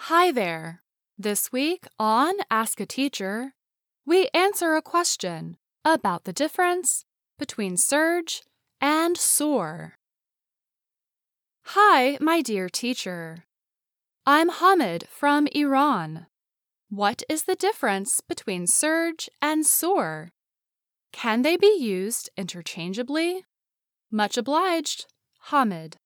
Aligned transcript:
Hi 0.00 0.30
there. 0.30 0.82
This 1.18 1.50
week 1.50 1.86
on 1.98 2.34
Ask 2.50 2.80
a 2.80 2.86
Teacher, 2.86 3.54
we 4.04 4.28
answer 4.32 4.74
a 4.74 4.82
question 4.82 5.56
about 5.84 6.24
the 6.24 6.32
difference 6.32 7.04
between 7.38 7.76
surge 7.76 8.42
and 8.80 9.16
soar. 9.16 9.94
Hi, 11.64 12.18
my 12.20 12.40
dear 12.40 12.68
teacher. 12.68 13.46
I'm 14.24 14.50
Hamid 14.50 15.08
from 15.08 15.48
Iran. 15.48 16.26
What 16.88 17.22
is 17.28 17.44
the 17.44 17.56
difference 17.56 18.20
between 18.20 18.68
surge 18.68 19.28
and 19.42 19.66
soar? 19.66 20.30
Can 21.10 21.42
they 21.42 21.56
be 21.56 21.74
used 21.80 22.30
interchangeably? 22.36 23.44
Much 24.12 24.36
obliged, 24.36 25.06
Hamid. 25.50 25.96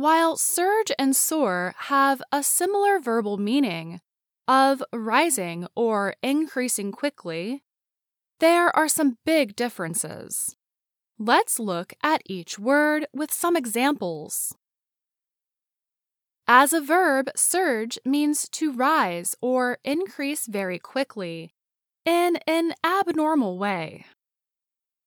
While 0.00 0.38
surge 0.38 0.90
and 0.98 1.14
soar 1.14 1.74
have 1.76 2.22
a 2.32 2.42
similar 2.42 3.00
verbal 3.00 3.36
meaning 3.36 4.00
of 4.48 4.82
rising 4.94 5.66
or 5.76 6.14
increasing 6.22 6.90
quickly, 6.90 7.64
there 8.38 8.74
are 8.74 8.88
some 8.88 9.18
big 9.26 9.54
differences. 9.54 10.56
Let's 11.18 11.58
look 11.58 11.92
at 12.02 12.22
each 12.24 12.58
word 12.58 13.08
with 13.12 13.30
some 13.30 13.56
examples. 13.56 14.56
As 16.48 16.72
a 16.72 16.80
verb, 16.80 17.28
surge 17.36 17.98
means 18.02 18.48
to 18.52 18.72
rise 18.72 19.36
or 19.42 19.80
increase 19.84 20.46
very 20.46 20.78
quickly 20.78 21.52
in 22.06 22.38
an 22.46 22.72
abnormal 22.82 23.58
way. 23.58 24.06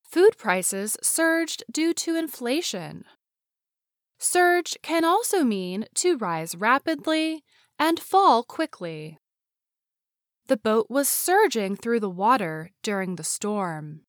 Food 0.04 0.38
prices 0.38 0.98
surged 1.02 1.64
due 1.72 1.96
to 1.96 2.16
inflation. 2.16 3.06
Surge 4.24 4.78
can 4.82 5.04
also 5.04 5.44
mean 5.44 5.86
to 5.94 6.16
rise 6.16 6.56
rapidly 6.56 7.44
and 7.78 8.00
fall 8.00 8.42
quickly. 8.42 9.20
The 10.48 10.56
boat 10.56 10.88
was 10.90 11.10
surging 11.10 11.76
through 11.76 12.00
the 12.00 12.10
water 12.10 12.72
during 12.84 13.18
the 13.18 13.26
storm. 13.26 14.04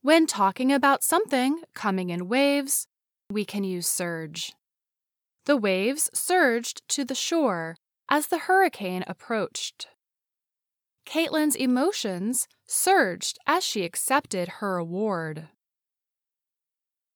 When 0.00 0.26
talking 0.26 0.72
about 0.72 1.04
something 1.04 1.60
coming 1.74 2.08
in 2.08 2.30
waves, 2.30 2.88
we 3.28 3.44
can 3.44 3.62
use 3.62 3.86
surge. 3.86 4.54
The 5.44 5.58
waves 5.58 6.08
surged 6.14 6.80
to 6.88 7.04
the 7.04 7.14
shore 7.14 7.76
as 8.08 8.28
the 8.28 8.38
hurricane 8.38 9.04
approached. 9.06 9.88
Caitlin's 11.04 11.56
emotions 11.56 12.48
surged 12.66 13.38
as 13.46 13.64
she 13.64 13.84
accepted 13.84 14.48
her 14.60 14.78
award. 14.78 15.50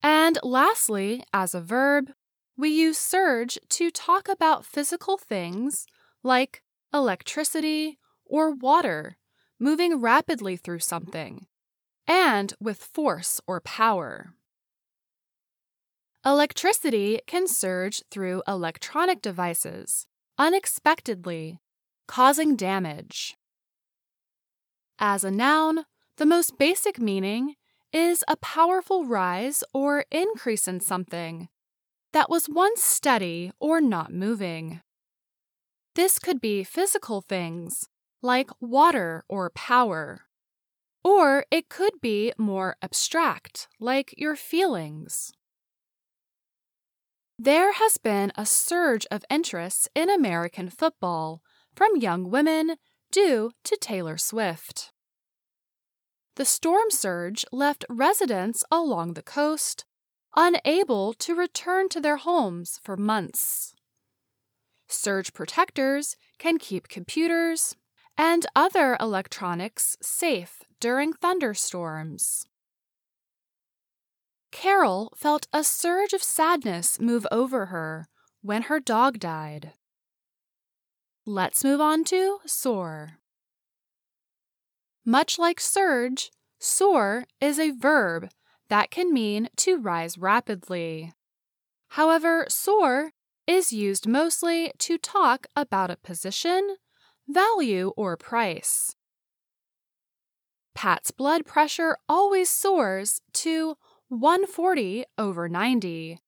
And 0.06 0.38
lastly, 0.44 1.24
as 1.32 1.52
a 1.52 1.60
verb, 1.60 2.12
we 2.56 2.68
use 2.68 2.96
surge 2.96 3.58
to 3.70 3.90
talk 3.90 4.28
about 4.28 4.64
physical 4.64 5.18
things 5.18 5.84
like 6.22 6.62
electricity 6.94 7.98
or 8.24 8.52
water 8.52 9.18
moving 9.58 10.00
rapidly 10.00 10.56
through 10.56 10.78
something, 10.78 11.48
and 12.06 12.54
with 12.60 12.84
force 12.84 13.40
or 13.48 13.60
power. 13.60 14.32
Electricity 16.24 17.18
can 17.26 17.48
surge 17.48 18.04
through 18.08 18.44
electronic 18.46 19.20
devices 19.20 20.06
unexpectedly, 20.38 21.58
causing 22.06 22.54
damage. 22.54 23.36
As 25.00 25.24
a 25.24 25.32
noun, 25.32 25.84
the 26.16 26.26
most 26.26 26.58
basic 26.60 27.00
meaning 27.00 27.56
is 27.96 28.22
a 28.28 28.36
powerful 28.36 29.06
rise 29.06 29.64
or 29.72 30.04
increase 30.10 30.68
in 30.68 30.78
something 30.80 31.48
that 32.12 32.28
was 32.28 32.46
once 32.46 32.82
steady 32.82 33.50
or 33.58 33.80
not 33.80 34.12
moving. 34.12 34.82
This 35.94 36.18
could 36.18 36.38
be 36.38 36.62
physical 36.62 37.22
things 37.22 37.88
like 38.20 38.50
water 38.60 39.24
or 39.30 39.48
power, 39.48 40.26
or 41.02 41.46
it 41.50 41.70
could 41.70 41.98
be 42.02 42.34
more 42.36 42.76
abstract 42.82 43.66
like 43.80 44.12
your 44.18 44.36
feelings. 44.36 45.32
There 47.38 47.72
has 47.72 47.96
been 47.96 48.30
a 48.36 48.44
surge 48.44 49.06
of 49.10 49.24
interest 49.30 49.88
in 49.94 50.10
American 50.10 50.68
football 50.68 51.40
from 51.74 51.96
young 51.96 52.30
women 52.30 52.76
due 53.10 53.52
to 53.64 53.78
Taylor 53.80 54.18
Swift. 54.18 54.92
The 56.36 56.44
storm 56.44 56.90
surge 56.90 57.46
left 57.50 57.86
residents 57.88 58.62
along 58.70 59.14
the 59.14 59.22
coast 59.22 59.86
unable 60.36 61.14
to 61.14 61.34
return 61.34 61.88
to 61.88 62.00
their 62.00 62.18
homes 62.18 62.78
for 62.82 62.94
months. 62.94 63.74
Surge 64.86 65.32
protectors 65.32 66.16
can 66.38 66.58
keep 66.58 66.88
computers 66.88 67.74
and 68.18 68.44
other 68.54 68.98
electronics 69.00 69.96
safe 70.02 70.62
during 70.78 71.14
thunderstorms. 71.14 72.46
Carol 74.52 75.12
felt 75.16 75.48
a 75.54 75.64
surge 75.64 76.12
of 76.12 76.22
sadness 76.22 77.00
move 77.00 77.26
over 77.32 77.66
her 77.66 78.08
when 78.42 78.62
her 78.62 78.78
dog 78.78 79.18
died. 79.18 79.72
Let's 81.24 81.64
move 81.64 81.80
on 81.80 82.04
to 82.04 82.38
soar. 82.46 83.18
Much 85.08 85.38
like 85.38 85.60
surge, 85.60 86.32
soar 86.58 87.26
is 87.40 87.60
a 87.60 87.70
verb 87.70 88.28
that 88.68 88.90
can 88.90 89.14
mean 89.14 89.48
to 89.56 89.78
rise 89.78 90.18
rapidly. 90.18 91.12
However, 91.90 92.44
soar 92.48 93.12
is 93.46 93.72
used 93.72 94.08
mostly 94.08 94.72
to 94.78 94.98
talk 94.98 95.46
about 95.54 95.92
a 95.92 95.96
position, 95.96 96.74
value, 97.28 97.92
or 97.96 98.16
price. 98.16 98.96
Pat's 100.74 101.12
blood 101.12 101.46
pressure 101.46 101.96
always 102.08 102.50
soars 102.50 103.20
to 103.34 103.76
140 104.08 105.04
over 105.16 105.48
90 105.48 106.18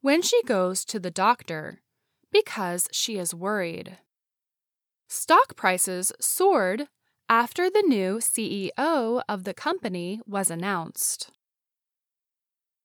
when 0.00 0.22
she 0.22 0.40
goes 0.44 0.84
to 0.84 1.00
the 1.00 1.10
doctor 1.10 1.82
because 2.30 2.86
she 2.92 3.18
is 3.18 3.34
worried. 3.34 3.98
Stock 5.08 5.56
prices 5.56 6.12
soared 6.20 6.86
after 7.28 7.68
the 7.68 7.84
new 7.86 8.18
CEO 8.18 9.22
of 9.28 9.44
the 9.44 9.54
company 9.54 10.20
was 10.26 10.50
announced. 10.50 11.30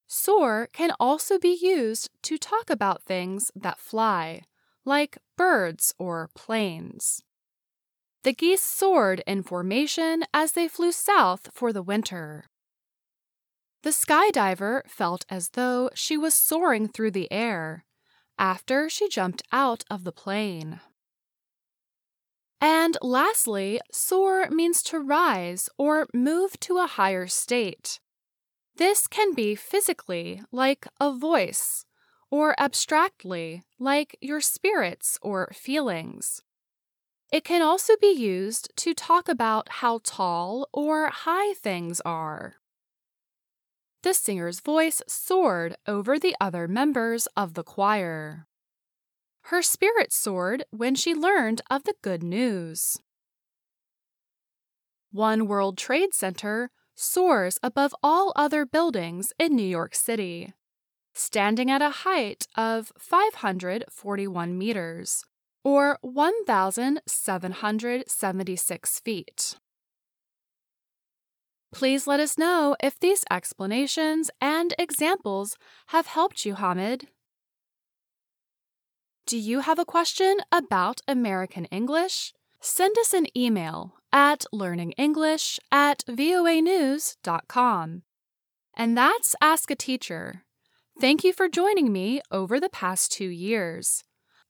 Soar 0.07 0.67
can 0.73 0.91
also 0.99 1.39
be 1.39 1.57
used 1.59 2.09
to 2.23 2.37
talk 2.37 2.69
about 2.69 3.03
things 3.03 3.51
that 3.55 3.79
fly, 3.79 4.43
like 4.85 5.17
birds 5.37 5.93
or 5.97 6.29
planes. 6.35 7.23
The 8.23 8.33
geese 8.33 8.61
soared 8.61 9.23
in 9.25 9.43
formation 9.43 10.23
as 10.33 10.53
they 10.53 10.67
flew 10.67 10.91
south 10.91 11.49
for 11.53 11.73
the 11.73 11.81
winter. 11.81 12.45
The 13.83 13.89
skydiver 13.89 14.87
felt 14.87 15.25
as 15.29 15.49
though 15.49 15.89
she 15.93 16.15
was 16.15 16.33
soaring 16.33 16.87
through 16.87 17.11
the 17.11 17.31
air 17.31 17.83
after 18.37 18.89
she 18.89 19.09
jumped 19.09 19.43
out 19.51 19.83
of 19.89 20.03
the 20.03 20.11
plane. 20.11 20.79
And 22.63 22.97
lastly, 23.01 23.81
soar 23.91 24.49
means 24.49 24.81
to 24.83 24.97
rise 24.97 25.67
or 25.77 26.07
move 26.13 26.57
to 26.61 26.77
a 26.77 26.87
higher 26.87 27.27
state. 27.27 27.99
This 28.77 29.05
can 29.05 29.33
be 29.33 29.53
physically, 29.53 30.41
like 30.49 30.87
a 30.97 31.11
voice, 31.11 31.83
or 32.31 32.55
abstractly, 32.57 33.63
like 33.79 34.15
your 34.21 34.39
spirits 34.39 35.19
or 35.21 35.51
feelings. 35.53 36.41
It 37.33 37.43
can 37.43 37.61
also 37.61 37.97
be 37.99 38.13
used 38.13 38.71
to 38.77 38.93
talk 38.93 39.27
about 39.27 39.67
how 39.83 39.99
tall 40.01 40.69
or 40.71 41.09
high 41.09 41.53
things 41.55 41.99
are. 42.05 42.55
The 44.03 44.13
singer's 44.13 44.61
voice 44.61 45.01
soared 45.05 45.75
over 45.85 46.17
the 46.17 46.33
other 46.39 46.69
members 46.69 47.27
of 47.35 47.55
the 47.55 47.63
choir. 47.63 48.47
Her 49.47 49.61
spirit 49.61 50.13
soared 50.13 50.63
when 50.71 50.95
she 50.95 51.13
learned 51.13 51.61
of 51.69 51.83
the 51.83 51.95
good 52.01 52.23
news. 52.23 52.97
One 55.11 55.47
World 55.47 55.77
Trade 55.77 56.13
Center 56.13 56.71
soars 56.95 57.59
above 57.61 57.93
all 58.01 58.31
other 58.35 58.65
buildings 58.65 59.33
in 59.37 59.53
New 59.55 59.67
York 59.67 59.93
City, 59.95 60.53
standing 61.13 61.69
at 61.69 61.81
a 61.81 61.89
height 61.89 62.47
of 62.55 62.93
541 62.97 64.57
meters, 64.57 65.25
or 65.63 65.97
1,776 66.01 68.99
feet. 68.99 69.55
Please 71.73 72.07
let 72.07 72.19
us 72.19 72.37
know 72.37 72.75
if 72.81 72.99
these 72.99 73.23
explanations 73.31 74.29
and 74.39 74.75
examples 74.77 75.57
have 75.87 76.05
helped 76.07 76.45
you, 76.45 76.55
Hamid. 76.55 77.07
Do 79.25 79.37
you 79.37 79.61
have 79.61 79.79
a 79.79 79.85
question 79.85 80.39
about 80.51 80.99
American 81.07 81.63
English? 81.65 82.33
Send 82.59 82.97
us 82.97 83.13
an 83.13 83.27
email 83.37 83.93
at 84.11 84.43
learningenglish 84.53 85.59
at 85.71 86.03
voanews.com. 86.05 88.01
And 88.75 88.97
that's 88.97 89.35
Ask 89.41 89.71
a 89.71 89.75
Teacher. 89.75 90.43
Thank 90.99 91.23
you 91.23 91.31
for 91.31 91.47
joining 91.47 91.93
me 91.93 92.21
over 92.31 92.59
the 92.59 92.67
past 92.69 93.13
two 93.13 93.29
years. 93.29 94.03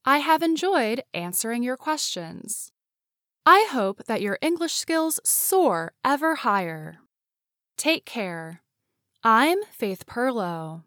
I 0.06 0.18
have 0.18 0.42
enjoyed 0.42 1.04
answering 1.14 1.62
your 1.62 1.78
questions. 1.78 2.72
I 3.46 3.68
hope 3.70 4.06
that 4.08 4.22
your 4.22 4.40
English 4.42 4.74
skills 4.74 5.20
soar 5.24 5.94
ever 6.04 6.36
higher. 6.36 6.98
Take 7.78 8.06
care. 8.06 8.64
I'm 9.24 9.60
Faith 9.72 10.08
Pirlo. 10.08 10.84